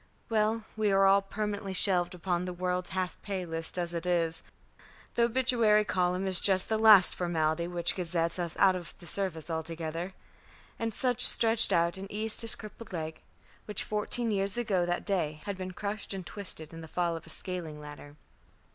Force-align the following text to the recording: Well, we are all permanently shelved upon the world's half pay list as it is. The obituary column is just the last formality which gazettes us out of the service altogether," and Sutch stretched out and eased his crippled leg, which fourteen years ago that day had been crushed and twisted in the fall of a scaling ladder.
Well, 0.29 0.63
we 0.75 0.91
are 0.91 1.05
all 1.05 1.21
permanently 1.21 1.73
shelved 1.73 2.15
upon 2.15 2.45
the 2.45 2.53
world's 2.53 2.89
half 2.89 3.21
pay 3.21 3.45
list 3.45 3.77
as 3.77 3.93
it 3.93 4.07
is. 4.07 4.41
The 5.13 5.25
obituary 5.25 5.85
column 5.85 6.25
is 6.25 6.41
just 6.41 6.69
the 6.69 6.79
last 6.79 7.13
formality 7.13 7.67
which 7.67 7.93
gazettes 7.95 8.39
us 8.39 8.57
out 8.57 8.75
of 8.75 8.97
the 8.97 9.05
service 9.05 9.47
altogether," 9.47 10.15
and 10.79 10.91
Sutch 10.91 11.21
stretched 11.23 11.71
out 11.71 11.97
and 11.97 12.11
eased 12.11 12.41
his 12.41 12.55
crippled 12.55 12.91
leg, 12.91 13.21
which 13.65 13.83
fourteen 13.83 14.31
years 14.31 14.57
ago 14.57 14.87
that 14.87 15.05
day 15.05 15.41
had 15.45 15.55
been 15.55 15.69
crushed 15.69 16.15
and 16.15 16.25
twisted 16.25 16.73
in 16.73 16.81
the 16.81 16.87
fall 16.87 17.15
of 17.15 17.27
a 17.27 17.29
scaling 17.29 17.79
ladder. 17.79 18.15